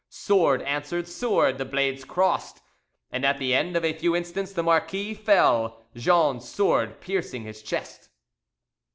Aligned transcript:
Sword 0.09 0.63
answered 0.63 1.07
sword, 1.07 1.59
the 1.59 1.63
blades 1.63 2.05
crossed, 2.05 2.59
and 3.11 3.23
at 3.23 3.37
the 3.37 3.53
end 3.53 3.75
of 3.75 3.85
a 3.85 3.93
few 3.93 4.15
instants 4.15 4.51
the 4.51 4.63
marquis 4.63 5.13
fell, 5.13 5.79
Jean's 5.95 6.49
sword 6.49 6.99
piercing 7.01 7.43
his 7.43 7.61
chest. 7.61 8.09